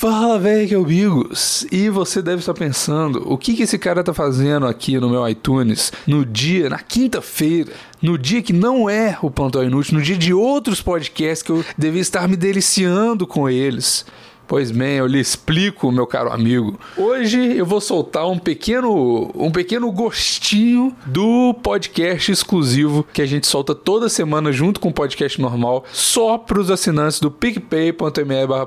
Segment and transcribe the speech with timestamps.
[0.00, 1.66] Fala, velho, amigos!
[1.72, 5.28] E você deve estar pensando, o que, que esse cara tá fazendo aqui no meu
[5.28, 10.16] iTunes no dia, na quinta-feira, no dia que não é o Plantão Inútil, no dia
[10.16, 14.06] de outros podcasts que eu devia estar me deliciando com eles.
[14.48, 16.80] Pois bem, eu lhe explico, meu caro amigo.
[16.96, 23.46] Hoje eu vou soltar um pequeno, um pequeno gostinho do podcast exclusivo que a gente
[23.46, 28.66] solta toda semana junto com o podcast normal, só para os assinantes do picpay.me barra.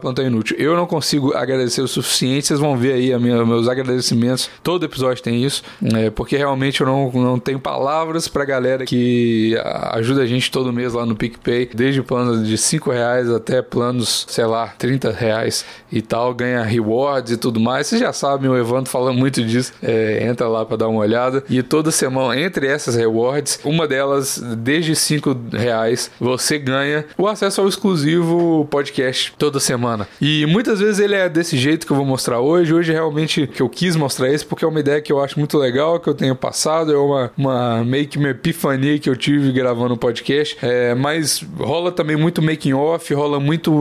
[0.55, 4.51] Eu não consigo agradecer o suficiente, vocês vão ver aí minha, meus agradecimentos.
[4.61, 5.63] Todo episódio tem isso,
[5.95, 9.57] é, porque realmente eu não, não tenho palavras pra galera que
[9.93, 14.27] ajuda a gente todo mês lá no PicPay, desde planos de 5 reais até planos,
[14.29, 17.87] sei lá, 30 reais e tal, ganha rewards e tudo mais.
[17.87, 19.73] Vocês já sabem, o Evandro fala muito disso.
[19.81, 21.43] É, entra lá para dar uma olhada.
[21.49, 27.61] E toda semana, entre essas rewards, uma delas, desde 5 reais, você ganha o acesso
[27.61, 30.07] ao exclusivo podcast toda semana.
[30.19, 32.73] E muitas vezes ele é desse jeito que eu vou mostrar hoje.
[32.73, 35.57] Hoje realmente que eu quis mostrar esse porque é uma ideia que eu acho muito
[35.57, 39.51] legal, que eu tenho passado, é uma, uma meio que uma epifania que eu tive
[39.51, 40.57] gravando o podcast.
[40.61, 43.71] É, mas rola também muito making off, rola muito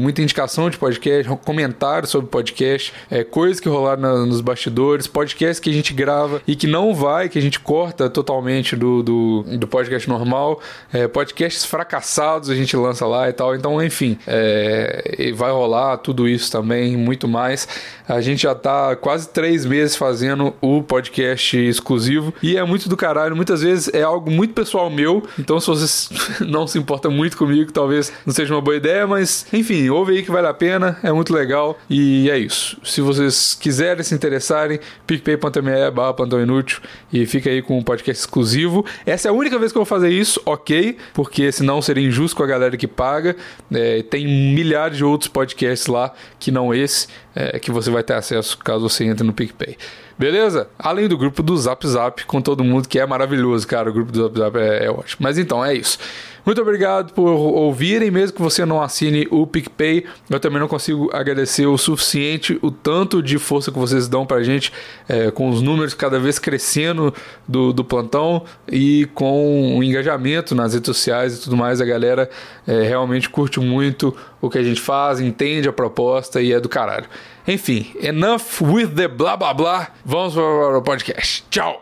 [0.00, 5.60] muita indicação de podcast, comentários sobre podcast, é, coisas que rolaram na, nos bastidores, podcasts
[5.60, 9.42] que a gente grava e que não vai, que a gente corta totalmente do, do,
[9.58, 10.60] do podcast normal,
[10.92, 13.54] é, podcasts fracassados a gente lança lá e tal.
[13.54, 17.68] Então, enfim, é, vai rolar tudo isso também, muito mais.
[18.08, 22.96] A gente já tá quase três meses fazendo o podcast exclusivo e é muito do
[22.96, 23.34] caralho.
[23.34, 27.72] Muitas vezes é algo muito pessoal meu, então se vocês não se importam muito comigo,
[27.72, 31.12] talvez não seja uma boa ideia, mas enfim, ouve aí que vale a pena, é
[31.12, 32.78] muito legal e é isso.
[32.84, 36.80] Se vocês quiserem se interessarem, picpay.me barra plantão inútil
[37.12, 38.84] e fica aí com um podcast exclusivo.
[39.04, 42.36] Essa é a única vez que eu vou fazer isso, ok, porque senão seria injusto
[42.36, 43.36] com a galera que paga.
[43.72, 48.14] É, tem milhares de outros podcasts lá que não esse é, que você vai ter
[48.14, 49.76] acesso caso você entre no PicPay.
[50.18, 50.68] Beleza?
[50.78, 53.90] Além do grupo do Zap Zap com todo mundo, que é maravilhoso, cara.
[53.90, 55.18] O grupo do Zap Zap é, é ótimo.
[55.20, 55.98] Mas então, é isso.
[56.46, 60.06] Muito obrigado por ouvirem, mesmo que você não assine o PicPay.
[60.30, 64.44] Eu também não consigo agradecer o suficiente o tanto de força que vocês dão pra
[64.44, 64.72] gente,
[65.08, 67.12] é, com os números cada vez crescendo
[67.48, 71.80] do, do plantão e com o engajamento nas redes sociais e tudo mais.
[71.80, 72.30] A galera
[72.64, 76.68] é, realmente curte muito o que a gente faz, entende a proposta e é do
[76.68, 77.06] caralho.
[77.46, 79.90] Enfim, enough with the blá blá blá.
[80.04, 81.44] Vamos para o podcast.
[81.50, 81.80] Tchau!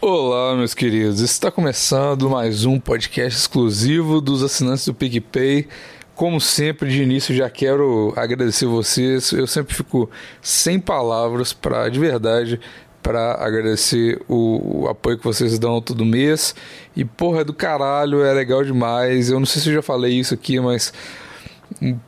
[0.00, 1.20] Olá, meus queridos.
[1.20, 5.68] Está começando mais um podcast exclusivo dos assinantes do PicPay.
[6.14, 9.32] Como sempre, de início já quero agradecer vocês.
[9.32, 12.60] Eu sempre fico sem palavras para, de verdade,
[13.02, 16.54] para agradecer o, o, apoio que vocês dão todo mês.
[16.96, 19.30] E porra, é do caralho, é legal demais.
[19.30, 20.92] Eu não sei se eu já falei isso aqui, mas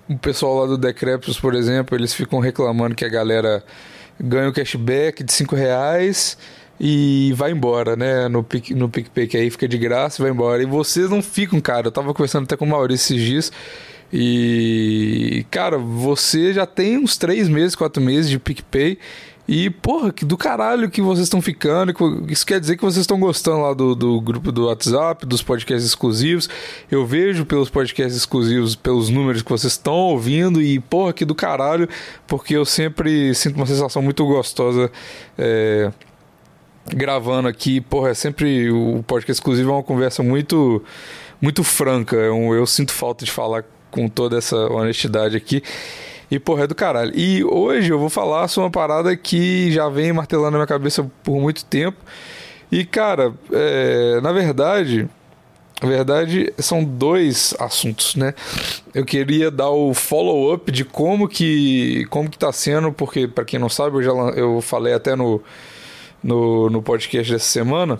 [0.08, 3.64] o pessoal lá do Decreptus, por exemplo, eles ficam reclamando que a galera
[4.18, 6.36] ganha o cashback de 5 reais
[6.78, 8.28] e vai embora, né?
[8.28, 10.62] No, Pic, no PicPay, que aí fica de graça e vai embora.
[10.62, 11.88] E vocês não ficam, cara.
[11.88, 13.52] Eu tava conversando até com o Maurício esses dias.
[14.12, 18.98] E, cara, você já tem uns 3 meses, 4 meses de PicPay.
[19.52, 21.92] E, porra, que do caralho que vocês estão ficando.
[22.28, 25.84] Isso quer dizer que vocês estão gostando lá do, do grupo do WhatsApp, dos podcasts
[25.84, 26.48] exclusivos.
[26.88, 30.62] Eu vejo pelos podcasts exclusivos, pelos números que vocês estão ouvindo.
[30.62, 31.88] E, porra, que do caralho,
[32.28, 34.88] porque eu sempre sinto uma sensação muito gostosa.
[35.36, 35.90] É
[36.92, 40.82] gravando aqui, porra, é sempre o podcast exclusivo é uma conversa muito
[41.40, 42.14] muito franca.
[42.14, 45.60] Eu, eu sinto falta de falar com toda essa honestidade aqui.
[46.30, 47.12] E, porra, é do caralho.
[47.14, 51.08] E hoje eu vou falar sobre uma parada que já vem martelando na minha cabeça
[51.24, 51.98] por muito tempo.
[52.70, 55.08] E, cara, é, na verdade,
[55.82, 58.34] na verdade, são dois assuntos, né?
[58.94, 63.58] Eu queria dar o follow-up de como que como que tá sendo, porque para quem
[63.58, 65.42] não sabe, eu já eu falei até no
[66.22, 67.98] no, no podcast dessa semana.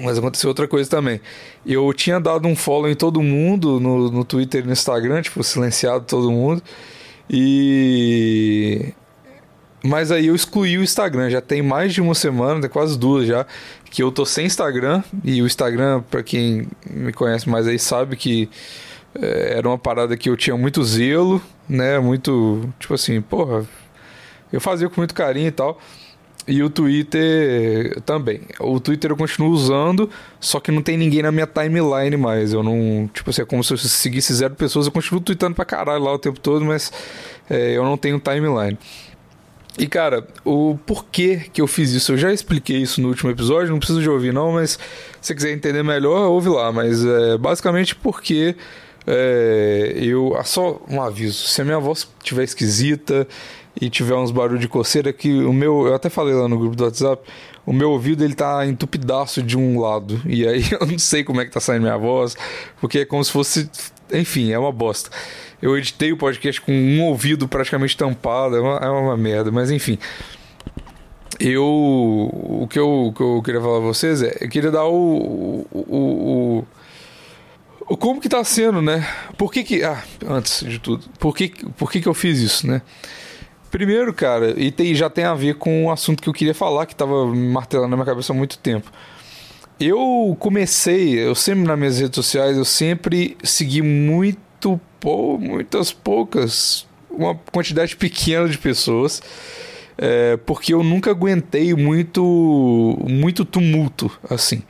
[0.00, 1.20] Mas aconteceu outra coisa também.
[1.64, 5.42] Eu tinha dado um follow em todo mundo no, no Twitter e no Instagram, tipo,
[5.42, 6.62] silenciado todo mundo.
[7.30, 8.92] E.
[9.82, 11.30] Mas aí eu excluí o Instagram.
[11.30, 13.46] Já tem mais de uma semana, tem quase duas já,
[13.90, 15.02] que eu tô sem Instagram.
[15.24, 18.48] E o Instagram, para quem me conhece mais aí, sabe que
[19.14, 21.98] é, era uma parada que eu tinha muito zelo, né?
[21.98, 22.68] Muito.
[22.78, 23.64] Tipo assim, porra.
[24.52, 25.80] Eu fazia com muito carinho e tal.
[26.48, 28.42] E o Twitter também.
[28.60, 30.08] O Twitter eu continuo usando,
[30.38, 32.52] só que não tem ninguém na minha timeline mais.
[32.52, 33.10] Eu não.
[33.12, 34.86] Tipo assim, é como se eu seguisse zero pessoas.
[34.86, 36.92] Eu continuo tweetando pra caralho lá o tempo todo, mas
[37.50, 38.78] é, eu não tenho timeline.
[39.78, 43.72] E cara, o porquê que eu fiz isso, eu já expliquei isso no último episódio,
[43.72, 44.78] não preciso de ouvir não, mas se
[45.20, 46.72] você quiser entender melhor, ouve lá.
[46.72, 48.54] Mas é basicamente porque
[49.06, 50.36] é, eu.
[50.36, 53.26] Ah, só um aviso: se a minha voz estiver esquisita
[53.80, 56.74] e tiver uns barulhos de coceira que o meu, eu até falei lá no grupo
[56.74, 57.22] do WhatsApp,
[57.64, 61.40] o meu ouvido ele tá entupidaço de um lado e aí eu não sei como
[61.40, 62.36] é que tá saindo minha voz,
[62.80, 63.70] porque é como se fosse,
[64.12, 65.10] enfim, é uma bosta.
[65.60, 69.70] Eu editei o podcast com um ouvido praticamente tampado, é uma, é uma merda, mas
[69.70, 69.98] enfim.
[71.38, 74.86] Eu o que eu, o que eu queria falar pra vocês é, eu queria dar
[74.86, 76.64] o, o,
[77.80, 79.06] o, como que tá sendo, né?
[79.36, 79.84] Por que que.
[79.84, 82.80] Ah, antes de tudo, por que, por que que eu fiz isso, né?
[83.76, 86.86] Primeiro, cara, e tem, já tem a ver com o assunto que eu queria falar,
[86.86, 88.90] que tava martelando na minha cabeça há muito tempo.
[89.78, 96.86] Eu comecei, eu sempre nas minhas redes sociais, eu sempre segui muito, pou, muitas poucas,
[97.10, 99.20] uma quantidade pequena de pessoas,
[99.98, 104.62] é, porque eu nunca aguentei muito, muito tumulto, assim.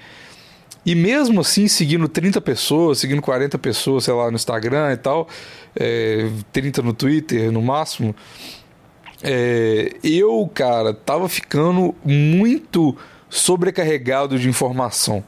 [0.85, 5.29] E mesmo assim, seguindo 30 pessoas, seguindo 40 pessoas, sei lá, no Instagram e tal,
[5.76, 8.12] é, 30 no Twitter no máximo,
[9.22, 12.96] é, eu, cara, tava ficando muito
[13.28, 15.24] sobrecarregado de informação.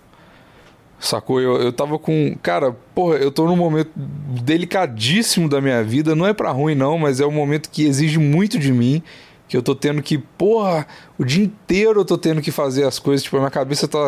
[0.99, 1.41] Sacou?
[1.41, 2.37] Eu, eu tava com.
[2.43, 6.15] Cara, porra, eu tô num momento delicadíssimo da minha vida.
[6.15, 9.03] Não é pra ruim, não, mas é um momento que exige muito de mim.
[9.49, 10.87] Que eu tô tendo que, porra,
[11.17, 13.23] o dia inteiro eu tô tendo que fazer as coisas.
[13.23, 13.99] Tipo, a minha cabeça tá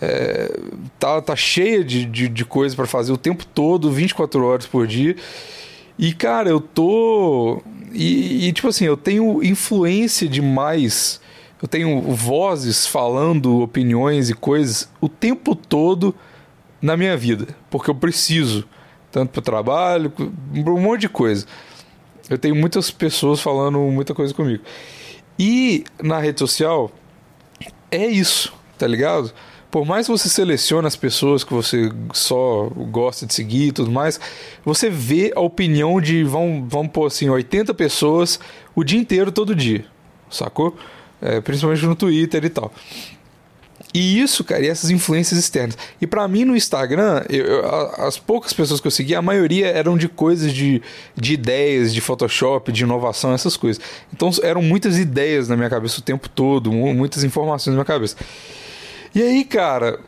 [0.00, 0.58] é,
[0.98, 4.86] tá, tá cheia de, de, de coisa para fazer o tempo todo, 24 horas por
[4.86, 5.16] dia.
[5.98, 7.62] E, cara, eu tô.
[7.92, 11.20] E, e, tipo assim, eu tenho influência demais.
[11.60, 16.14] Eu tenho vozes falando opiniões e coisas o tempo todo
[16.80, 17.48] na minha vida.
[17.70, 18.66] Porque eu preciso.
[19.10, 20.12] Tanto para trabalho,
[20.54, 21.46] um monte de coisa.
[22.30, 24.62] Eu tenho muitas pessoas falando muita coisa comigo.
[25.38, 26.90] E na rede social,
[27.90, 29.32] é isso, tá ligado?
[29.72, 33.90] Por mais que você selecione as pessoas que você só gosta de seguir e tudo
[33.90, 34.20] mais,
[34.62, 38.38] você vê a opinião de, vamos, vamos pôr assim, 80 pessoas
[38.74, 39.86] o dia inteiro, todo dia,
[40.30, 40.76] sacou?
[41.22, 42.70] É, principalmente no Twitter e tal.
[43.94, 45.78] E isso, cara, e essas influências externas.
[45.98, 47.66] E para mim no Instagram, eu, eu,
[47.96, 50.82] as poucas pessoas que eu segui, a maioria eram de coisas de,
[51.16, 53.82] de ideias, de Photoshop, de inovação, essas coisas.
[54.12, 58.16] Então eram muitas ideias na minha cabeça o tempo todo, muitas informações na minha cabeça.
[59.14, 60.00] E aí, cara,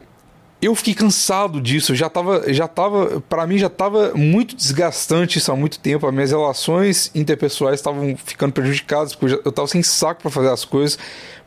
[0.63, 5.53] eu fiquei cansado disso, já tava, já tava, para mim já tava muito desgastante isso
[5.53, 10.23] há muito tempo, as minhas relações interpessoais estavam ficando prejudicadas, porque eu, tava sem saco
[10.23, 10.99] para fazer as coisas,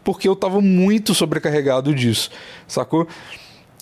[0.04, 2.30] porque eu tava muito sobrecarregado disso,
[2.68, 3.08] sacou?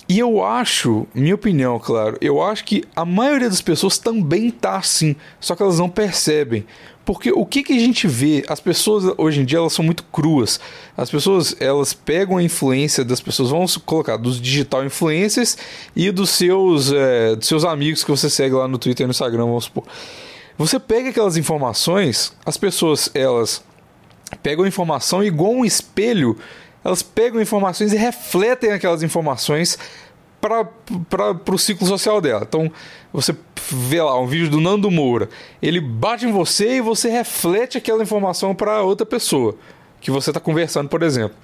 [0.08, 4.76] E eu acho, minha opinião, claro, eu acho que a maioria das pessoas também tá
[4.76, 6.64] assim, só que elas não percebem.
[7.04, 8.44] Porque o que, que a gente vê?
[8.48, 10.60] As pessoas hoje em dia elas são muito cruas.
[10.96, 15.56] As pessoas elas pegam a influência das pessoas, vamos colocar, dos digital influencers
[15.94, 19.12] e dos seus, é, dos seus amigos que você segue lá no Twitter e no
[19.12, 19.84] Instagram, vamos supor.
[20.58, 23.62] Você pega aquelas informações, as pessoas elas
[24.42, 26.36] pegam a informação igual um espelho,
[26.86, 29.76] elas pegam informações e refletem aquelas informações
[30.40, 32.46] para o ciclo social dela.
[32.48, 32.70] Então,
[33.12, 33.34] você
[33.72, 35.28] vê lá um vídeo do Nando Moura,
[35.60, 39.56] ele bate em você e você reflete aquela informação para outra pessoa
[40.00, 41.36] que você está conversando, por exemplo.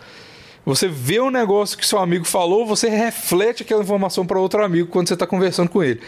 [0.65, 4.91] Você vê um negócio que seu amigo falou, você reflete aquela informação para outro amigo
[4.91, 6.01] quando você está conversando com ele.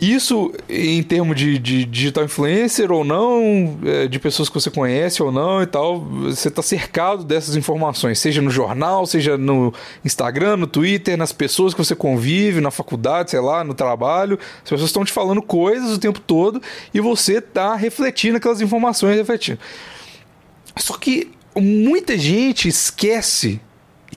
[0.00, 5.22] Isso em termos de, de, digital influencer ou não, é, de pessoas que você conhece
[5.22, 10.56] ou não e tal, você está cercado dessas informações, seja no jornal, seja no Instagram,
[10.56, 14.38] no Twitter, nas pessoas que você convive, na faculdade, sei lá, no trabalho.
[14.64, 16.62] As pessoas estão te falando coisas o tempo todo
[16.94, 19.58] e você está refletindo aquelas informações, refletindo.
[20.78, 23.60] Só que muita gente esquece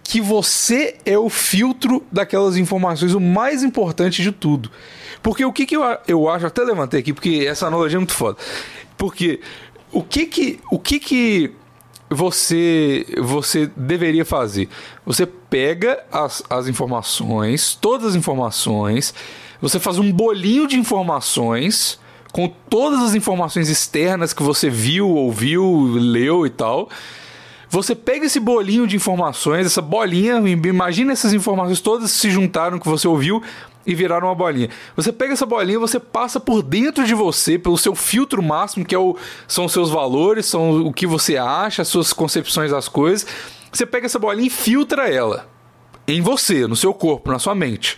[0.02, 4.72] que você é o filtro daquelas informações, o mais importante de tudo.
[5.22, 8.13] Porque o que, que eu, eu acho, até levantei aqui, porque essa analogia é muito
[8.13, 8.38] foda.
[8.98, 9.39] Porque
[9.91, 11.51] o que que, o que, que
[12.10, 14.70] você, você deveria fazer?
[15.05, 19.13] Você pega as, as informações, todas as informações,
[19.62, 22.00] você faz um bolinho de informações
[22.32, 26.89] com todas as informações externas que você viu, ouviu, leu e tal.
[27.70, 32.88] Você pega esse bolinho de informações, essa bolinha, imagina essas informações todas se juntaram que
[32.88, 33.41] você ouviu,
[33.86, 34.70] e viraram uma bolinha.
[34.96, 38.96] Você pega essa bolinha, você passa por dentro de você, pelo seu filtro máximo, que
[38.96, 42.88] é o, são os seus valores, são o que você acha, as suas concepções das
[42.88, 43.28] coisas.
[43.72, 45.50] Você pega essa bolinha e filtra ela
[46.08, 47.98] em você, no seu corpo, na sua mente.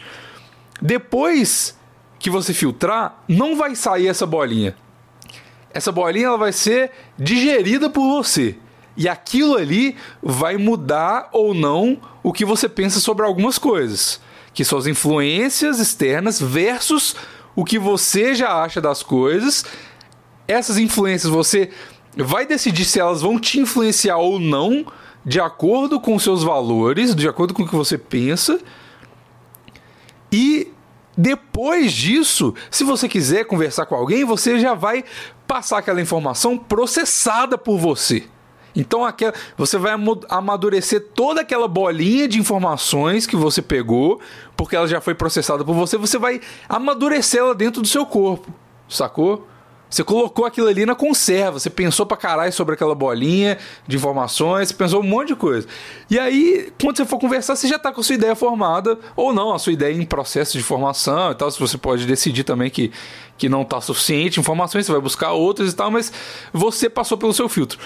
[0.82, 1.78] Depois
[2.18, 4.76] que você filtrar, não vai sair essa bolinha.
[5.74, 8.58] Essa bolinha ela vai ser digerida por você.
[8.98, 14.22] E aquilo ali vai mudar ou não o que você pensa sobre algumas coisas
[14.56, 17.14] que são as influências externas versus
[17.54, 19.66] o que você já acha das coisas.
[20.48, 21.70] Essas influências você
[22.16, 24.86] vai decidir se elas vão te influenciar ou não,
[25.26, 28.60] de acordo com seus valores, de acordo com o que você pensa.
[30.32, 30.72] E
[31.18, 35.04] depois disso, se você quiser conversar com alguém, você já vai
[35.46, 38.24] passar aquela informação processada por você.
[38.76, 39.94] Então aquela, você vai
[40.30, 44.20] amadurecer toda aquela bolinha de informações que você pegou,
[44.58, 48.54] porque ela já foi processada por você, você vai amadurecê-la dentro do seu corpo,
[48.90, 49.48] sacou?
[49.90, 54.68] Você colocou aquilo ali na conserva, você pensou pra caralho sobre aquela bolinha de informações,
[54.68, 55.68] você pensou um monte de coisa.
[56.10, 59.32] E aí, quando você for conversar, você já tá com a sua ideia formada, ou
[59.32, 61.50] não, a sua ideia em processo de formação e tal.
[61.50, 62.92] Se você pode decidir também que,
[63.38, 66.12] que não tá suficiente informações, você vai buscar outras e tal, mas
[66.52, 67.80] você passou pelo seu filtro.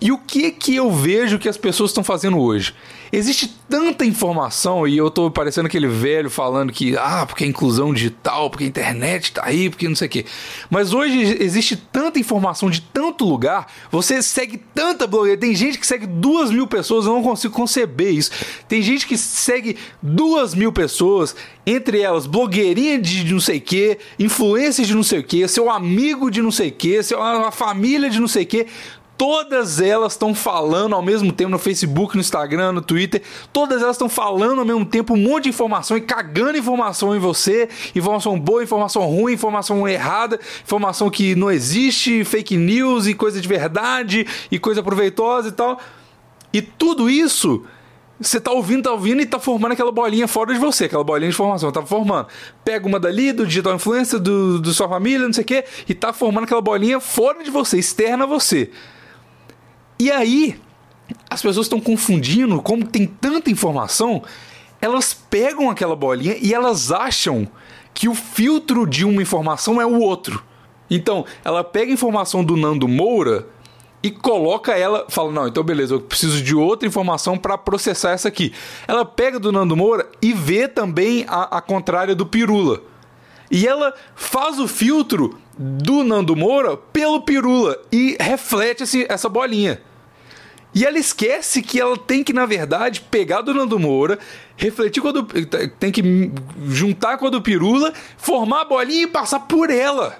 [0.00, 2.74] E o que que eu vejo que as pessoas estão fazendo hoje?
[3.12, 7.94] Existe tanta informação e eu tô parecendo aquele velho falando que ah, porque a inclusão
[7.94, 10.26] digital, porque a internet tá aí, porque não sei o quê.
[10.68, 15.86] Mas hoje existe tanta informação de tanto lugar, você segue tanta blogueira, tem gente que
[15.86, 18.30] segue duas mil pessoas, eu não consigo conceber isso.
[18.68, 21.34] Tem gente que segue duas mil pessoas,
[21.64, 25.70] entre elas blogueirinha de não sei o quê, influências de não sei o quê, seu
[25.70, 28.66] amigo de não sei o quê, seu, a família de não sei o quê
[29.16, 33.96] todas elas estão falando ao mesmo tempo no Facebook, no Instagram, no Twitter, todas elas
[33.96, 38.38] estão falando ao mesmo tempo um monte de informação e cagando informação em você, informação
[38.38, 44.26] boa, informação ruim, informação errada, informação que não existe, fake news e coisa de verdade
[44.50, 45.80] e coisa proveitosa e tal.
[46.52, 47.64] E tudo isso
[48.18, 51.28] você tá ouvindo, tá ouvindo e tá formando aquela bolinha fora de você, aquela bolinha
[51.28, 52.28] de informação, tá formando.
[52.64, 55.92] Pega uma dali, do digital influencer, do, do sua família, não sei o quê, e
[55.92, 58.70] tá formando aquela bolinha fora de você, externa a você.
[59.98, 60.60] E aí,
[61.30, 64.22] as pessoas estão confundindo, como tem tanta informação,
[64.80, 67.48] elas pegam aquela bolinha e elas acham
[67.94, 70.42] que o filtro de uma informação é o outro.
[70.90, 73.48] Então, ela pega a informação do Nando Moura
[74.02, 78.28] e coloca ela, fala: "Não, então beleza, eu preciso de outra informação para processar essa
[78.28, 78.52] aqui".
[78.86, 82.82] Ela pega do Nando Moura e vê também a, a contrária do Pirula.
[83.50, 89.80] E ela faz o filtro do Nando Moura pelo Pirula e reflete esse, essa bolinha.
[90.74, 94.18] E ela esquece que ela tem que, na verdade, pegar do Nando Moura,
[94.56, 95.26] refletir com a do,
[95.78, 96.30] tem que
[96.66, 100.18] juntar com a do Pirula, formar a bolinha e passar por ela.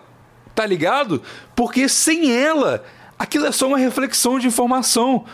[0.55, 1.21] Tá ligado?
[1.55, 2.83] Porque sem ela,
[3.19, 5.27] aquilo é só uma reflexão de informação.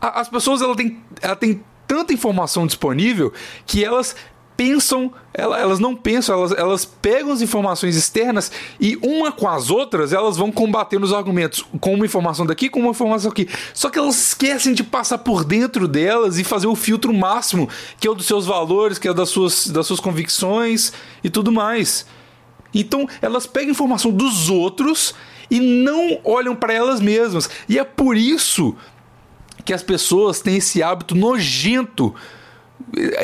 [0.00, 3.32] As pessoas ela tem, ela tem tanta informação disponível
[3.64, 4.16] que elas
[4.60, 10.12] pensam, elas não pensam, elas, elas pegam as informações externas e uma com as outras
[10.12, 13.48] elas vão combatendo os argumentos com uma informação daqui, com uma informação aqui.
[13.72, 18.06] Só que elas esquecem de passar por dentro delas e fazer o filtro máximo, que
[18.06, 20.92] é o dos seus valores, que é das suas, das suas convicções
[21.24, 22.04] e tudo mais.
[22.74, 25.14] Então elas pegam informação dos outros
[25.50, 27.48] e não olham para elas mesmas.
[27.66, 28.76] E é por isso
[29.64, 32.14] que as pessoas têm esse hábito nojento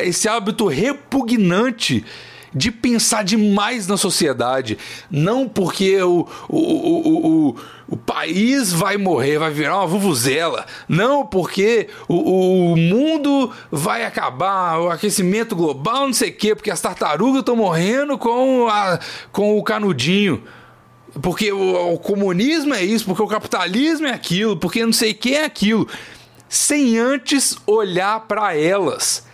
[0.01, 2.05] esse hábito repugnante
[2.53, 4.77] de pensar demais na sociedade.
[5.11, 7.55] Não porque o, o, o, o,
[7.89, 10.65] o país vai morrer, vai virar uma vuvuzela.
[10.87, 16.71] Não porque o, o mundo vai acabar, o aquecimento global, não sei o quê, porque
[16.71, 18.99] as tartarugas estão morrendo com, a,
[19.31, 20.43] com o canudinho.
[21.21, 25.15] Porque o, o comunismo é isso, porque o capitalismo é aquilo, porque não sei o
[25.15, 25.87] que é aquilo.
[26.49, 29.26] Sem antes olhar para elas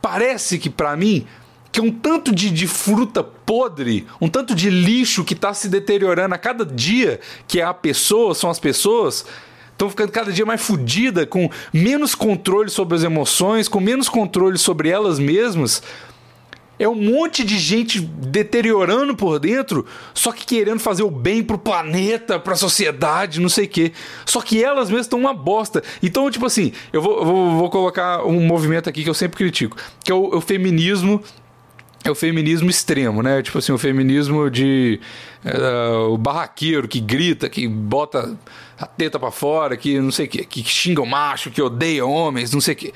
[0.00, 1.26] parece que para mim
[1.72, 6.34] que um tanto de, de, fruta podre, um tanto de lixo que está se deteriorando
[6.34, 9.24] a cada dia, que é a pessoa, são as pessoas,
[9.70, 14.58] estão ficando cada dia mais fodidas, com menos controle sobre as emoções, com menos controle
[14.58, 15.82] sobre elas mesmas.
[16.80, 19.84] É um monte de gente deteriorando por dentro,
[20.14, 23.92] só que querendo fazer o bem pro planeta, pra sociedade, não sei o quê.
[24.24, 25.82] Só que elas mesmas estão uma bosta.
[26.02, 29.76] Então, tipo assim, eu vou, vou, vou, colocar um movimento aqui que eu sempre critico,
[30.02, 31.22] que é o, o feminismo
[32.02, 33.42] é o feminismo extremo, né?
[33.42, 34.98] Tipo assim, o feminismo de.
[35.44, 38.38] É, o barraqueiro que grita, que bota
[38.78, 42.06] a teta para fora, que não sei o quê, que xinga o macho, que odeia
[42.06, 42.94] homens, não sei o quê.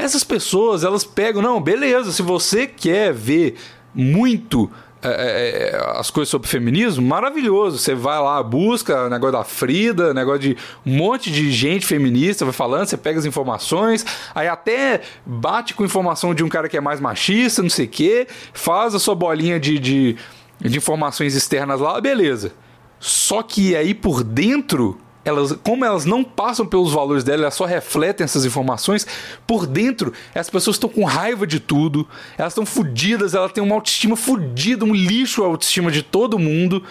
[0.00, 3.56] Essas pessoas, elas pegam, não, beleza, se você quer ver
[3.94, 4.70] muito
[5.02, 7.78] é, é, as coisas sobre feminismo, maravilhoso.
[7.78, 12.52] Você vai lá, busca negócio da Frida, negócio de um monte de gente feminista, vai
[12.52, 14.04] falando, você pega as informações,
[14.34, 17.88] aí até bate com informação de um cara que é mais machista, não sei o
[17.88, 20.16] quê, faz a sua bolinha de, de,
[20.60, 22.52] de informações externas lá, beleza.
[22.98, 27.64] Só que aí por dentro elas, como elas não passam pelos valores dela, elas só
[27.64, 29.06] refletem essas informações,
[29.46, 32.08] por dentro as pessoas estão com raiva de tudo,
[32.38, 36.82] elas estão fodidas, elas têm uma autoestima fodida, um lixo a autoestima de todo mundo.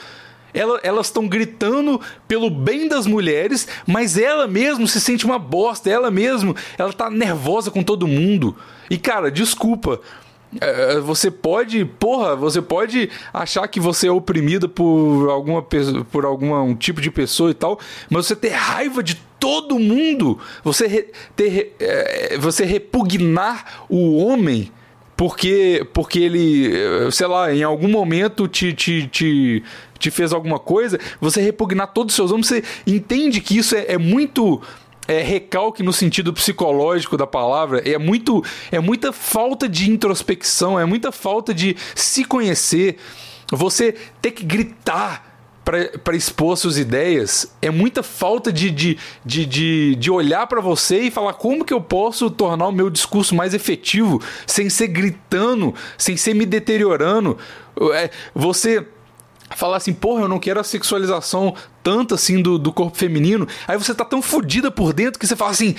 [0.52, 5.90] Ela, elas estão gritando pelo bem das mulheres, mas ela mesmo se sente uma bosta.
[5.90, 8.56] Ela mesmo, ela tá nervosa com todo mundo.
[8.90, 10.02] E cara, desculpa.
[10.60, 16.26] É, é, você pode, porra, você pode achar que você é oprimido por alguma por
[16.26, 17.80] algum um tipo de pessoa e tal,
[18.10, 24.72] mas você ter raiva de todo mundo, você re, ter, é, você repugnar o homem
[25.16, 26.72] porque porque ele,
[27.12, 29.64] sei lá, em algum momento te, te, te,
[30.00, 33.86] te fez alguma coisa, você repugnar todos os seus homens, você entende que isso é,
[33.90, 34.62] é muito
[35.10, 40.86] é, recalque no sentido psicológico da palavra, é muito é muita falta de introspecção, é
[40.86, 42.98] muita falta de se conhecer.
[43.52, 45.26] Você ter que gritar
[45.66, 51.02] para expor suas ideias é muita falta de, de, de, de, de olhar para você
[51.02, 55.74] e falar como que eu posso tornar o meu discurso mais efetivo sem ser gritando,
[55.98, 57.36] sem ser me deteriorando.
[57.94, 58.86] É, você
[59.56, 63.48] falar assim, porra, eu não quero a sexualização tanto assim do, do corpo feminino.
[63.68, 65.76] Aí você tá tão fodida por dentro que você fala assim,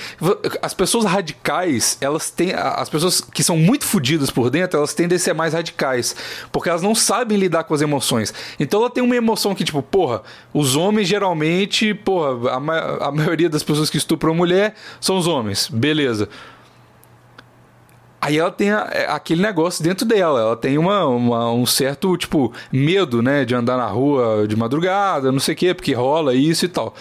[0.61, 5.15] as pessoas radicais, elas têm as pessoas que são muito fodidas por dentro, elas tendem
[5.15, 6.15] a ser mais radicais,
[6.51, 8.33] porque elas não sabem lidar com as emoções.
[8.59, 10.21] Então ela tem uma emoção que tipo, porra,
[10.53, 15.27] os homens geralmente, porra, a, ma a maioria das pessoas que estupram mulher são os
[15.27, 15.69] homens.
[15.69, 16.27] Beleza.
[18.21, 22.15] Aí ela tem a, é, aquele negócio dentro dela, ela tem uma, uma, um certo,
[22.15, 26.35] tipo, medo, né, de andar na rua de madrugada, não sei o quê, porque rola
[26.35, 26.93] isso e tal.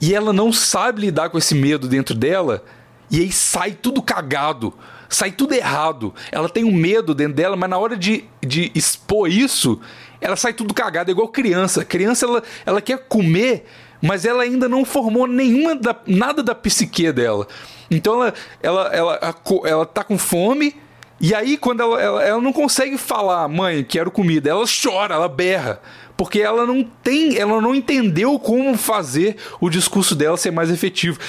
[0.00, 2.62] E ela não sabe lidar com esse medo dentro dela,
[3.10, 4.72] e aí sai tudo cagado,
[5.08, 6.14] sai tudo errado.
[6.30, 9.80] Ela tem um medo dentro dela, mas na hora de, de expor isso,
[10.20, 11.84] ela sai tudo cagado, é igual criança.
[11.84, 13.66] Criança, ela, ela quer comer,
[14.02, 17.46] mas ela ainda não formou nenhuma da, nada da psique dela.
[17.88, 20.74] Então ela, ela, ela, ela tá com fome.
[21.20, 25.28] E aí, quando ela, ela, ela não consegue falar, mãe, quero comida, ela chora, ela
[25.28, 25.80] berra.
[26.16, 31.20] Porque ela não tem, ela não entendeu como fazer o discurso dela ser mais efetivo.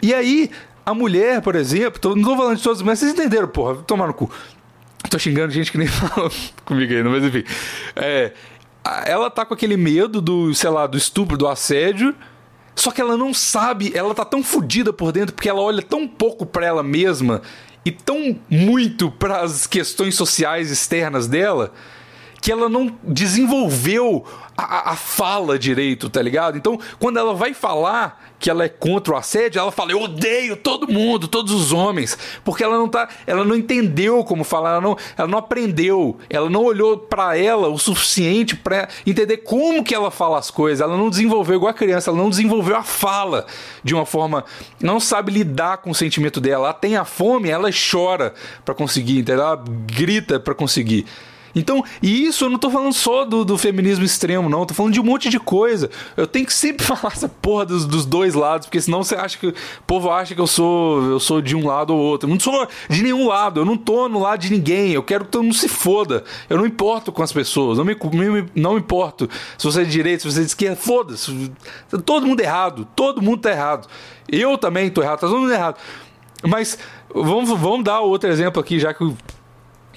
[0.00, 0.50] E aí,
[0.86, 4.06] a mulher, por exemplo, tô, não tô falando de todas, mas vocês entenderam, porra, tomar
[4.06, 4.30] no cu.
[5.08, 6.30] Tô xingando gente que nem fala
[6.64, 7.42] comigo ainda, mas enfim.
[7.96, 8.32] É,
[9.04, 12.14] ela tá com aquele medo do, sei lá, do estupro, do assédio.
[12.74, 16.08] Só que ela não sabe, ela tá tão fodida por dentro porque ela olha tão
[16.08, 17.42] pouco para ela mesma
[17.84, 21.72] e tão muito para as questões sociais externas dela
[22.40, 24.24] que ela não desenvolveu
[24.56, 26.56] a, a, fala direito, tá ligado?
[26.56, 30.56] Então, quando ela vai falar que ela é contra o assédio, ela fala: "Eu odeio
[30.56, 34.80] todo mundo, todos os homens", porque ela não tá, ela não entendeu como falar, ela
[34.80, 39.94] não, ela não aprendeu, ela não olhou para ela o suficiente para entender como que
[39.94, 40.80] ela fala as coisas.
[40.80, 43.46] Ela não desenvolveu igual a criança, ela não desenvolveu a fala
[43.84, 44.44] de uma forma,
[44.80, 46.66] não sabe lidar com o sentimento dela.
[46.66, 49.44] Ela tem a fome, ela chora para conseguir, entendeu?
[49.44, 51.06] Ela grita para conseguir.
[51.54, 54.60] Então, e isso eu não tô falando só do, do feminismo extremo, não.
[54.60, 55.90] Eu tô falando de um monte de coisa.
[56.16, 59.38] Eu tenho que sempre falar essa porra dos, dos dois lados, porque senão você acha
[59.38, 59.48] que.
[59.48, 59.54] O
[59.86, 62.28] povo acha que eu sou, eu sou de um lado ou outro.
[62.28, 63.60] Eu não sou de nenhum lado.
[63.60, 64.92] Eu não tô no lado de ninguém.
[64.92, 66.24] Eu quero que todo mundo se foda.
[66.48, 67.78] Eu não importo com as pessoas.
[67.78, 70.76] Não me, me não importo se você é de direita, se você é de esquerda.
[70.76, 71.52] Foda-se.
[72.04, 72.86] Todo mundo errado.
[72.94, 73.88] Todo mundo tá errado.
[74.30, 75.20] Eu também tô errado.
[75.20, 75.76] Tá todo mundo errado.
[76.46, 76.78] Mas
[77.14, 79.04] vamos, vamos dar outro exemplo aqui, já que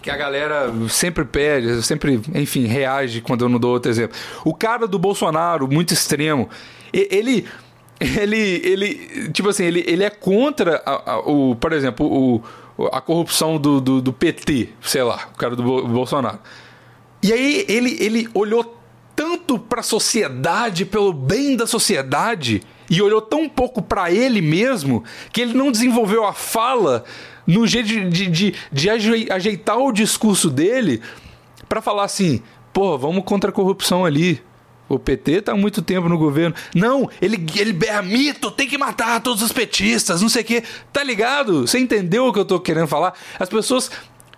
[0.04, 4.18] que a galera sempre pede, sempre, enfim, reage quando eu não dou outro exemplo.
[4.44, 6.50] O cara do Bolsonaro, muito extremo,
[6.92, 7.48] ele
[8.02, 12.44] ele ele tipo assim, ele, ele é contra a, a, o, por exemplo, o,
[12.92, 16.40] a corrupção do, do, do, PT, sei lá, o cara do Bolsonaro.
[17.24, 18.78] E aí ele, ele olhou
[19.16, 25.02] tanto para a sociedade, pelo bem da sociedade, e olhou tão pouco para ele mesmo,
[25.32, 27.06] que ele não desenvolveu a fala
[27.46, 31.02] no jeito de, de, de, ajeitar o discurso dele
[31.68, 34.42] para falar assim: pô, vamos contra a corrupção ali.
[34.90, 36.56] O PT tá há muito tempo no governo.
[36.76, 40.64] Não, ele, ele berra mito, tem que matar todos os petistas, não sei o quê.
[40.92, 41.62] Tá ligado?
[41.62, 43.14] Você entendeu o que eu tô querendo falar?
[43.40, 43.90] As pessoas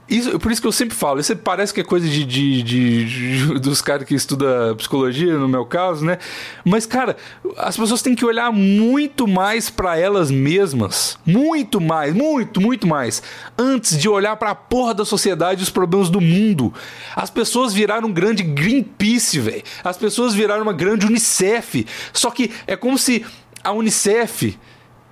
[0.08, 3.06] isso, por isso que eu sempre falo, isso parece que é coisa de, de, de,
[3.06, 6.20] de dos caras que estudam psicologia, no meu caso, né?
[6.64, 7.18] Mas, cara,
[7.58, 11.18] as pessoas têm que olhar muito mais para elas mesmas.
[11.26, 13.24] Muito mais, muito, muito mais.
[13.58, 16.72] Antes de olhar para a porra da sociedade e os problemas do mundo.
[17.16, 19.64] As pessoas viraram um grande Greenpeace, velho.
[19.84, 21.86] As pessoas viraram uma grande Unicef.
[22.14, 23.26] Só que é como se
[23.64, 24.56] a Unicef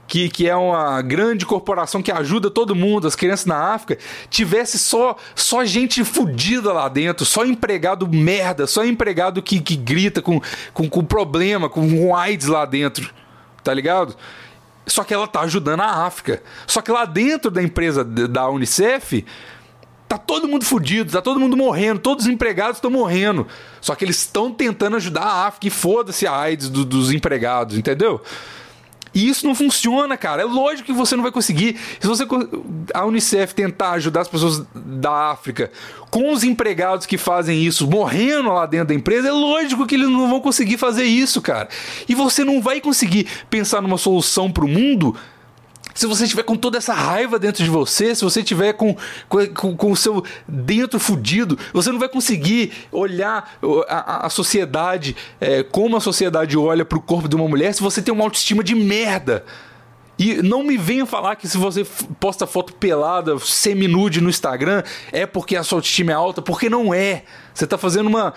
[0.07, 4.77] que, que é uma grande corporação que ajuda todo mundo, as crianças na África, tivesse
[4.77, 10.41] só, só gente fodida lá dentro, só empregado merda, só empregado que, que grita com,
[10.73, 13.11] com, com problema, com, AIDS lá dentro,
[13.63, 14.15] tá ligado?
[14.85, 16.43] Só que ela tá ajudando a África.
[16.67, 19.25] Só que lá dentro da empresa da Unicef
[20.13, 23.47] Tá todo mundo fudido, tá todo mundo morrendo, todos os empregados estão morrendo.
[23.81, 27.75] Só que eles estão tentando ajudar a África e foda-se a AIDS do, dos empregados,
[27.75, 28.21] entendeu?
[29.13, 30.41] E isso não funciona, cara.
[30.41, 31.77] É lógico que você não vai conseguir.
[31.99, 32.25] Se você
[32.93, 35.71] a Unicef tentar ajudar as pessoas da África
[36.09, 40.09] com os empregados que fazem isso morrendo lá dentro da empresa, é lógico que eles
[40.09, 41.69] não vão conseguir fazer isso, cara.
[42.07, 45.15] E você não vai conseguir pensar numa solução para o mundo
[45.93, 48.95] se você estiver com toda essa raiva dentro de você, se você estiver com,
[49.29, 55.63] com, com o seu dentro fudido, você não vai conseguir olhar a, a sociedade é,
[55.63, 58.63] como a sociedade olha para o corpo de uma mulher se você tem uma autoestima
[58.63, 59.45] de merda.
[60.17, 61.85] E não me venha falar que se você
[62.19, 66.93] posta foto pelada, semi-nude no Instagram, é porque a sua autoestima é alta, porque não
[66.93, 67.23] é.
[67.53, 68.33] Você está fazendo uma,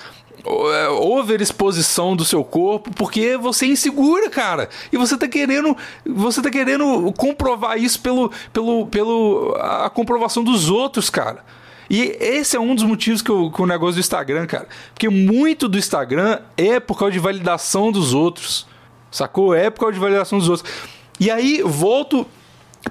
[1.00, 4.68] overexposição do seu corpo porque você é insegura, cara.
[4.92, 10.70] E você tá querendo, você tá querendo comprovar isso pelo, pelo, pelo a comprovação dos
[10.70, 11.44] outros, cara.
[11.88, 14.68] E esse é um dos motivos que, eu, que o negócio do Instagram, cara.
[14.92, 18.66] Porque muito do Instagram é por causa de validação dos outros.
[19.10, 19.54] Sacou?
[19.54, 20.70] É por causa de validação dos outros.
[21.18, 22.26] E aí, volto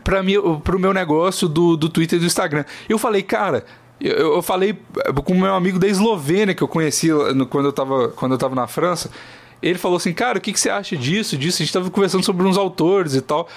[0.04, 2.66] para o meu negócio do, do Twitter e do Instagram.
[2.88, 3.66] Eu falei, cara,
[4.00, 4.78] eu, eu falei
[5.24, 7.10] com o meu amigo da Eslovênia que eu conheci
[7.50, 9.10] quando eu estava quando eu tava na França.
[9.62, 11.58] Ele falou assim, cara, o que, que você acha disso, disso?
[11.58, 13.48] A gente estava conversando sobre uns autores e tal,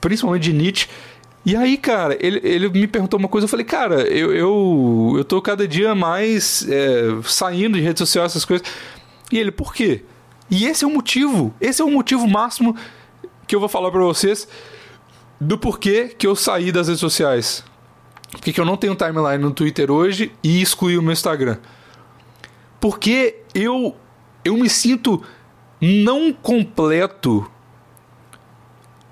[0.00, 0.88] principalmente de Nietzsche.
[1.44, 5.24] E aí, cara, ele, ele me perguntou uma coisa, eu falei, cara, eu, eu, eu
[5.24, 8.66] tô cada dia mais é, saindo de redes sociais, essas coisas.
[9.30, 10.02] E ele, por quê?
[10.50, 12.76] E esse é o motivo, esse é o motivo máximo
[13.46, 14.48] que eu vou falar para vocês
[15.40, 17.64] do porquê que eu saí das redes sociais.
[18.32, 21.58] Por que eu não tenho timeline no Twitter hoje e excluí o meu Instagram?
[22.80, 23.94] Porque eu,
[24.44, 25.22] eu me sinto
[25.80, 27.48] não completo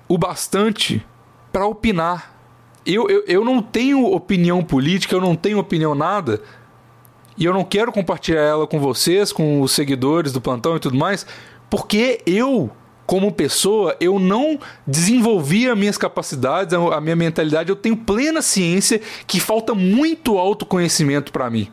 [0.07, 1.05] o bastante
[1.51, 2.35] para opinar.
[2.85, 6.41] Eu, eu, eu não tenho opinião política, eu não tenho opinião nada.
[7.37, 10.97] E eu não quero compartilhar ela com vocês, com os seguidores do plantão e tudo
[10.97, 11.25] mais,
[11.69, 12.71] porque eu
[13.11, 17.67] como pessoa, eu não desenvolvi as minhas capacidades, a minha mentalidade.
[17.67, 21.67] Eu tenho plena ciência que falta muito autoconhecimento para mim.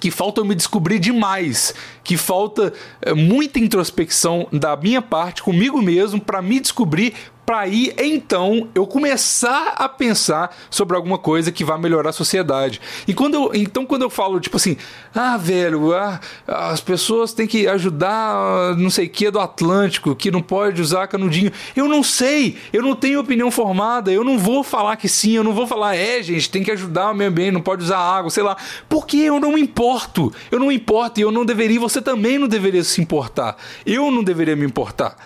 [0.00, 5.80] Que falta eu me descobrir demais, que falta é, muita introspecção da minha parte comigo
[5.80, 7.14] mesmo para me descobrir
[7.46, 12.80] para aí então eu começar a pensar sobre alguma coisa que vai melhorar a sociedade.
[13.06, 14.76] E quando eu, então quando eu falo tipo assim,
[15.14, 20.42] ah, velho, ah, as pessoas têm que ajudar não sei que do Atlântico, que não
[20.42, 21.52] pode usar canudinho.
[21.74, 25.44] Eu não sei, eu não tenho opinião formada, eu não vou falar que sim, eu
[25.44, 28.30] não vou falar, é, gente, tem que ajudar o meio ambiente, não pode usar água,
[28.30, 28.56] sei lá.
[28.88, 30.32] Porque eu não me importo.
[30.50, 33.56] Eu não me importo e eu não deveria, você também não deveria se importar.
[33.84, 35.16] Eu não deveria me importar.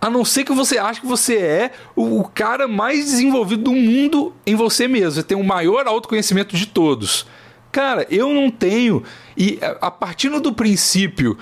[0.00, 4.34] A não ser que você ache que você é o, cara mais desenvolvido do mundo
[4.46, 5.12] em você mesmo.
[5.12, 7.26] Você tem o maior autoconhecimento de todos.
[7.72, 9.02] Cara, eu não tenho.
[9.36, 11.36] E a partir do princípio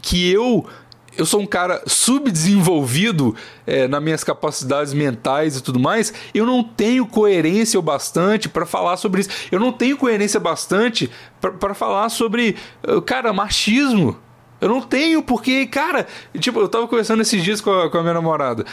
[0.00, 0.66] que eu
[1.16, 6.62] eu sou um cara subdesenvolvido é, nas minhas capacidades mentais e tudo mais, eu não
[6.62, 9.30] tenho coerência o bastante para falar sobre isso.
[9.50, 12.56] Eu não tenho coerência bastante para falar sobre,
[13.06, 14.16] cara, machismo.
[14.60, 16.06] Eu não tenho, porque, cara,
[16.38, 18.64] tipo, eu tava conversando esses dias com a, com a minha namorada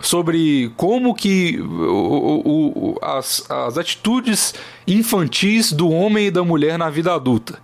[0.00, 4.54] sobre como que o, o, o, as, as atitudes
[4.86, 7.60] infantis do homem e da mulher na vida adulta.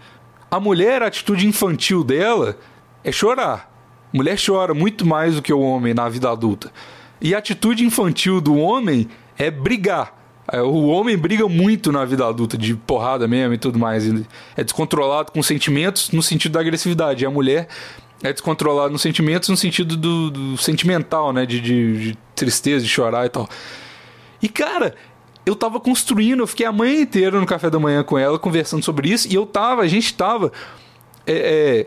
[0.51, 2.59] A mulher, a atitude infantil dela
[3.03, 3.73] é chorar.
[4.13, 6.73] Mulher chora muito mais do que o homem na vida adulta.
[7.21, 10.16] E a atitude infantil do homem é brigar.
[10.53, 14.05] É, o homem briga muito na vida adulta, de porrada mesmo e tudo mais.
[14.57, 17.25] É descontrolado com sentimentos no sentido da agressividade.
[17.25, 17.69] E a mulher
[18.23, 21.45] é descontrolada nos sentimentos no sentido do, do sentimental, né?
[21.45, 23.49] De, de, de, tristeza, de chorar e tal.
[24.43, 24.95] E cara,
[25.45, 28.85] eu tava construindo, eu fiquei a manhã inteira no café da manhã com ela, conversando
[28.85, 30.53] sobre isso, e eu tava, a gente tava
[31.27, 31.87] é,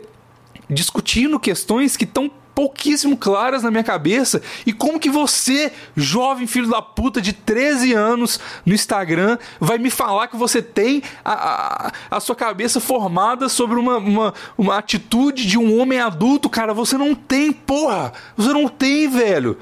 [0.68, 4.42] discutindo questões que estão pouquíssimo claras na minha cabeça.
[4.66, 9.88] E como que você, jovem filho da puta de 13 anos no Instagram, vai me
[9.88, 15.46] falar que você tem a, a, a sua cabeça formada sobre uma, uma, uma atitude
[15.46, 16.50] de um homem adulto?
[16.50, 18.12] Cara, você não tem, porra!
[18.36, 19.56] Você não tem, velho!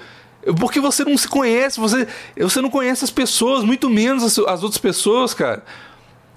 [0.58, 4.64] Porque você não se conhece, você, você não conhece as pessoas, muito menos as, as
[4.64, 5.62] outras pessoas, cara.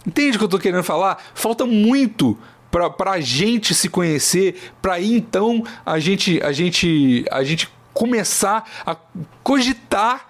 [0.06, 1.24] Entende o que eu tô querendo falar?
[1.34, 2.38] Falta muito
[2.72, 8.96] para a gente se conhecer, para então a gente, a gente, a gente começar a
[9.44, 10.30] cogitar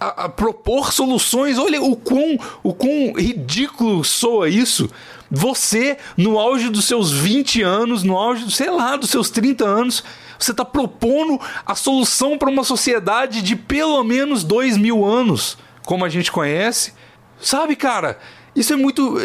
[0.00, 1.58] a, a, propor soluções.
[1.58, 4.90] Olha o quão, o quão ridículo soa isso.
[5.30, 10.02] Você, no auge dos seus 20 anos, no auge, sei lá, dos seus 30 anos,
[10.38, 16.04] você está propondo a solução para uma sociedade de pelo menos 2 mil anos, como
[16.04, 16.92] a gente conhece.
[17.40, 18.18] Sabe, cara?
[18.54, 19.16] Isso é muito.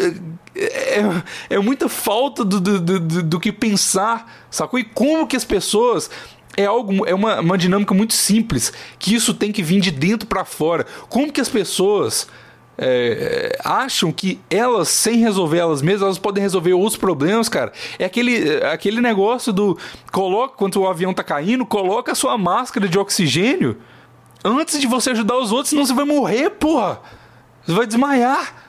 [0.56, 1.02] É,
[1.50, 4.78] é, muita falta do, do, do, do que pensar, sacou?
[4.78, 6.08] E como que as pessoas
[6.56, 10.28] é algo é uma, uma dinâmica muito simples que isso tem que vir de dentro
[10.28, 10.86] para fora.
[11.08, 12.28] Como que as pessoas
[12.76, 17.72] é, acham que elas sem resolver elas mesmas elas podem resolver outros problemas cara?
[17.98, 19.78] É aquele é aquele negócio do
[20.12, 23.76] coloca quando o avião tá caindo coloca a sua máscara de oxigênio
[24.44, 27.00] antes de você ajudar os outros senão você vai morrer porra!
[27.66, 28.63] Você vai desmaiar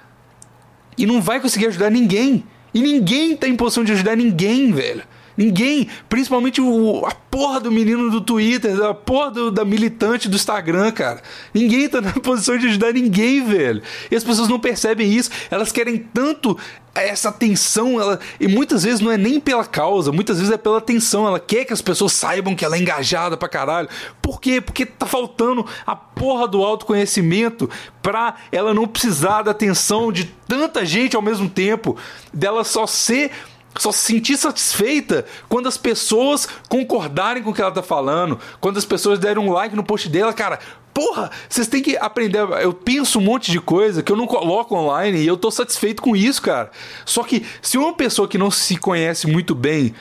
[0.98, 2.44] e não vai conseguir ajudar ninguém.
[2.74, 5.04] E ninguém tá em posição de ajudar ninguém velho
[5.38, 10.36] Ninguém, principalmente o, a porra do menino do Twitter, a porra do, da militante do
[10.36, 11.22] Instagram, cara.
[11.54, 13.82] Ninguém tá na posição de ajudar ninguém, velho.
[14.10, 15.30] E as pessoas não percebem isso.
[15.52, 16.58] Elas querem tanto
[16.94, 20.78] essa atenção, ela, e muitas vezes não é nem pela causa, muitas vezes é pela
[20.78, 21.28] atenção.
[21.28, 23.90] Ela quer que as pessoas saibam que ela é engajada pra caralho.
[24.22, 24.62] Por quê?
[24.62, 27.70] Porque tá faltando a porra do autoconhecimento
[28.02, 31.98] pra ela não precisar da atenção de tanta gente ao mesmo tempo,
[32.34, 33.32] dela só ser
[33.78, 38.78] só se sentir satisfeita quando as pessoas concordarem com o que ela tá falando, quando
[38.78, 40.60] as pessoas derem um like no post dela, cara.
[40.94, 42.40] Porra, vocês têm que aprender.
[42.62, 46.02] Eu penso um monte de coisa que eu não coloco online e eu tô satisfeito
[46.02, 46.72] com isso, cara.
[47.04, 49.94] Só que se uma pessoa que não se conhece muito bem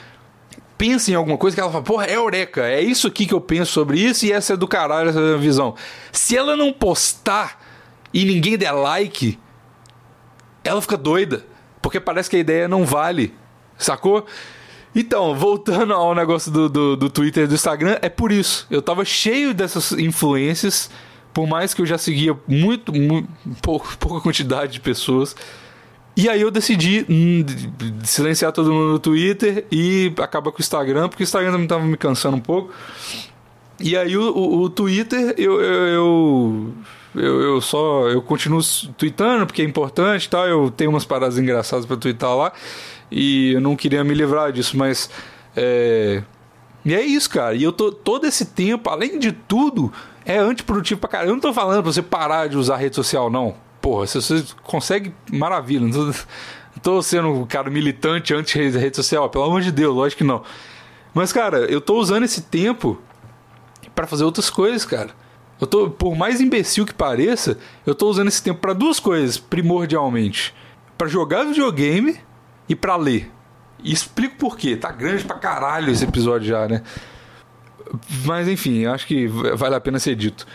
[0.77, 3.41] pensa em alguma coisa que ela fala, porra, é eureka, é isso aqui que eu
[3.41, 5.75] penso sobre isso e essa é do caralho, essa é a visão.
[6.11, 7.61] Se ela não postar
[8.13, 9.37] e ninguém der like,
[10.63, 11.45] ela fica doida.
[11.81, 13.33] Porque parece que a ideia não vale.
[13.77, 14.25] Sacou?
[14.95, 18.65] Então, voltando ao negócio do, do, do, Twitter e do Instagram, é por isso.
[18.71, 20.89] Eu tava cheio dessas influências,
[21.33, 23.27] por mais que eu já seguia muito, muito
[23.61, 25.35] pouca, pouca quantidade de pessoas.
[26.15, 27.45] E aí eu decidi hum,
[28.05, 31.83] silenciar todo mundo no Twitter e acabar com o Instagram, porque o Instagram também tava
[31.83, 32.71] me cansando um pouco.
[33.81, 36.73] E aí o, o, o Twitter, eu, eu, eu
[37.13, 38.59] eu, eu, só eu continuo
[38.97, 42.51] tweetando porque é importante tal eu tenho umas paradas engraçadas para twittar lá
[43.11, 45.09] e eu não queria me livrar disso, mas.
[45.55, 46.23] É...
[46.83, 47.55] E é isso, cara.
[47.55, 49.91] E eu tô todo esse tempo, além de tudo,
[50.23, 51.29] é antiprodutivo pra caralho.
[51.29, 53.55] Eu não tô falando pra você parar de usar rede social, não.
[53.81, 55.87] Porra, se você consegue, maravilha.
[55.87, 56.13] Não tô,
[56.81, 60.43] tô sendo um cara militante anti-rede social, pelo amor de Deus, lógico que não.
[61.13, 63.01] Mas, cara, eu tô usando esse tempo
[63.95, 65.11] para fazer outras coisas, cara.
[65.59, 69.37] Eu tô, por mais imbecil que pareça, eu tô usando esse tempo para duas coisas,
[69.37, 70.53] primordialmente.
[70.97, 72.17] para jogar videogame
[72.67, 73.31] e para ler.
[73.83, 74.75] E explico por quê.
[74.75, 76.81] Tá grande pra caralho esse episódio já, né?
[78.25, 80.45] Mas enfim, acho que vale a pena ser dito.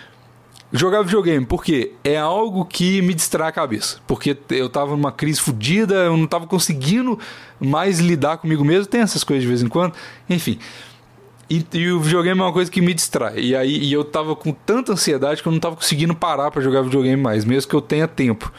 [0.72, 3.98] Jogar videogame, porque é algo que me distrai a cabeça.
[4.06, 7.18] Porque eu tava numa crise fodida, eu não tava conseguindo
[7.58, 8.86] mais lidar comigo mesmo.
[8.86, 9.94] Tem essas coisas de vez em quando.
[10.28, 10.58] Enfim.
[11.48, 13.40] E, e, o videogame é uma coisa que me distrai.
[13.40, 16.62] E aí e eu tava com tanta ansiedade que eu não tava conseguindo parar para
[16.62, 18.52] jogar videogame mais, mesmo que eu tenha tempo.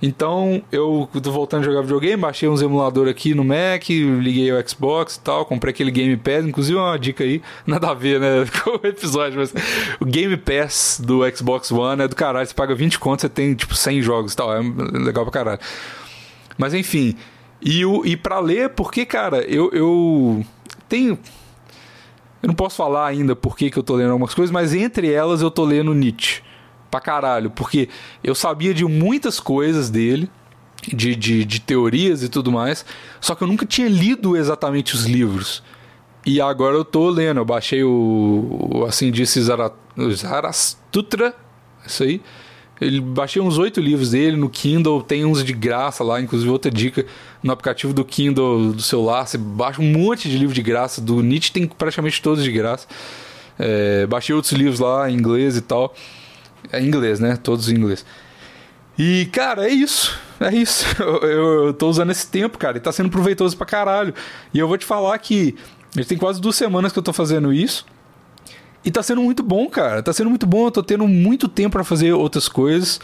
[0.00, 4.68] Então eu tô voltando a jogar videogame, baixei uns emuladores aqui no Mac, liguei o
[4.68, 8.46] Xbox e tal, comprei aquele Game Pass, inclusive uma dica aí, nada a ver, né,
[8.62, 9.52] com o episódio, mas
[9.98, 13.54] o Game Pass do Xbox One é do caralho, você paga 20 contos, você tem
[13.54, 14.60] tipo 100 jogos e tal, é
[14.92, 15.60] legal pra caralho.
[16.56, 17.16] Mas enfim,
[17.60, 20.44] e, o, e pra ler, porque, cara, eu, eu
[20.88, 21.18] tenho...
[22.40, 25.12] Eu não posso falar ainda por que, que eu tô lendo algumas coisas, mas entre
[25.12, 26.40] elas eu tô lendo Nietzsche
[26.90, 27.88] pra caralho, porque
[28.22, 30.30] eu sabia de muitas coisas dele,
[30.86, 32.84] de, de, de teorias e tudo mais,
[33.20, 35.62] só que eu nunca tinha lido exatamente os livros.
[36.24, 39.40] E agora eu tô lendo, eu baixei o, o assim disse
[40.12, 41.34] Zarastutra,
[41.86, 42.20] isso aí.
[42.80, 46.70] Ele baixei uns oito livros dele no Kindle, tem uns de graça lá, inclusive outra
[46.70, 47.04] dica
[47.42, 51.20] no aplicativo do Kindle do celular, você baixa um monte de livro de graça, do
[51.20, 52.86] Nietzsche tem praticamente todos de graça.
[53.58, 55.92] É, baixei outros livros lá em inglês e tal.
[56.72, 57.36] É inglês, né?
[57.36, 58.04] Todos em inglês.
[58.98, 60.18] E, cara, é isso.
[60.40, 60.84] É isso.
[61.00, 64.14] Eu, eu, eu tô usando esse tempo, cara, e tá sendo proveitoso pra caralho.
[64.52, 65.56] E eu vou te falar que
[66.06, 67.84] tem quase duas semanas que eu tô fazendo isso.
[68.84, 70.02] E tá sendo muito bom, cara.
[70.02, 70.66] Tá sendo muito bom.
[70.66, 73.00] Eu tô tendo muito tempo para fazer outras coisas.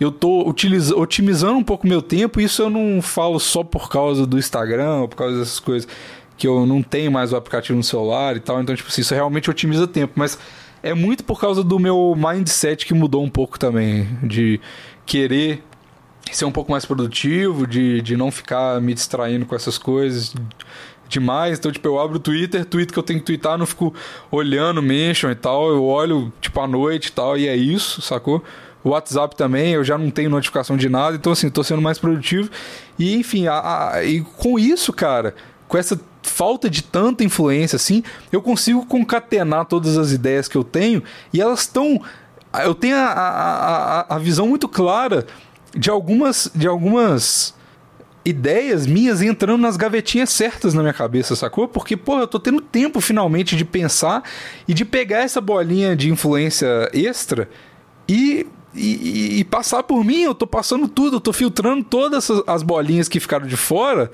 [0.00, 0.48] Eu tô
[0.96, 2.40] otimizando um pouco meu tempo.
[2.40, 5.88] Isso eu não falo só por causa do Instagram ou por causa dessas coisas
[6.36, 8.60] que eu não tenho mais o aplicativo no celular e tal.
[8.60, 10.14] Então, tipo assim, isso realmente otimiza tempo.
[10.16, 10.38] Mas
[10.82, 14.08] é muito por causa do meu mindset que mudou um pouco também.
[14.22, 14.60] De
[15.06, 15.62] querer
[16.30, 20.34] ser um pouco mais produtivo, de, de não ficar me distraindo com essas coisas
[21.08, 21.58] demais.
[21.58, 23.94] Então, tipo, eu abro o Twitter, tweet que eu tenho que twittar, não fico
[24.30, 25.68] olhando, mention e tal.
[25.68, 28.42] Eu olho, tipo, à noite e tal, e é isso, sacou?
[28.82, 31.98] O WhatsApp também, eu já não tenho notificação de nada, então assim, tô sendo mais
[31.98, 32.50] produtivo.
[32.98, 35.36] E enfim, a, a, e com isso, cara,
[35.68, 40.64] com essa falta de tanta influência assim, eu consigo concatenar todas as ideias que eu
[40.64, 42.00] tenho e elas estão.
[42.64, 45.26] Eu tenho a, a, a, visão muito clara
[45.74, 47.54] de algumas de algumas
[48.24, 51.66] ideias minhas entrando nas gavetinhas certas na minha cabeça, sacou?
[51.66, 54.22] Porque, pô, eu tô tendo tempo finalmente de pensar
[54.66, 57.48] e de pegar essa bolinha de influência extra
[58.08, 60.22] e, e, e passar por mim.
[60.22, 64.10] Eu tô passando tudo, eu tô filtrando todas as bolinhas que ficaram de fora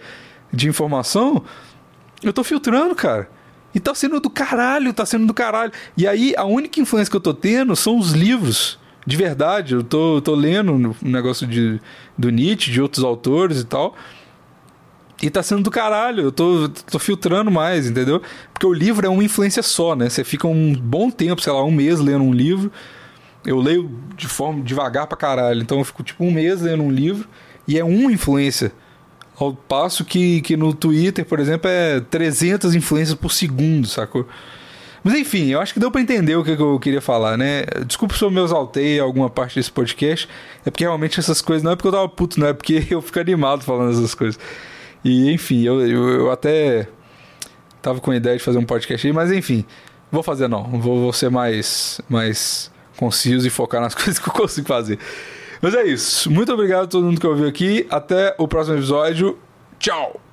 [0.53, 1.45] de informação.
[2.23, 3.29] Eu tô filtrando, cara.
[3.75, 5.73] E tá sendo do caralho, tá sendo do caralho.
[5.97, 8.79] E aí, a única influência que eu tô tendo são os livros.
[9.07, 11.81] De verdade, eu tô, tô lendo um negócio de,
[12.17, 13.95] do Nietzsche, de outros autores e tal.
[15.21, 18.23] E tá sendo do caralho, eu tô, tô filtrando mais, entendeu?
[18.53, 20.09] Porque o livro é uma influência só, né?
[20.09, 22.71] Você fica um bom tempo, sei lá, um mês lendo um livro.
[23.45, 26.91] Eu leio de forma devagar pra caralho, então eu fico tipo um mês lendo um
[26.91, 27.29] livro
[27.67, 28.73] e é uma influência.
[29.39, 34.27] Ao passo que, que no Twitter, por exemplo, é 300 influências por segundo, sacou?
[35.03, 37.65] Mas enfim, eu acho que deu para entender o que, eu queria falar, né?
[37.87, 40.29] Desculpa se eu me exaltei alguma parte desse podcast.
[40.67, 41.63] É porque realmente essas coisas.
[41.63, 44.39] Não é porque eu tava puto, não é porque eu fico animado falando essas coisas.
[45.05, 46.89] E enfim, eu, eu, eu até
[47.81, 49.65] tava com a ideia de fazer um podcast aí, mas enfim,
[50.11, 50.65] vou fazer não.
[50.65, 54.99] Vou, vou ser mais, mais conciso e focar nas coisas que eu consigo fazer.
[55.61, 56.31] Mas é isso.
[56.31, 57.87] Muito obrigado a todo mundo que ouviu aqui.
[57.91, 59.39] Até o próximo episódio.
[59.79, 60.28] Tchau!